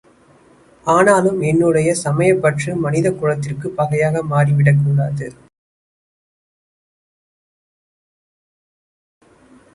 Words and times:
ஆனாலும், 0.87 1.41
என்னுடைய 1.41 1.93
சமயப்பற்று 1.95 2.75
மனித 2.75 3.11
குலத்திற்குப் 3.11 3.75
பகையாக 3.75 4.23
மாறிவிடக்கூடாது. 4.23 5.27